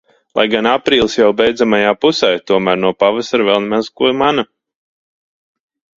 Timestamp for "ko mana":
4.01-4.51